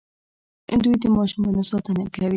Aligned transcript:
دوی 0.83 0.95
د 1.01 1.05
ماشومانو 1.17 1.61
ساتنه 1.71 2.03
کوي. 2.13 2.29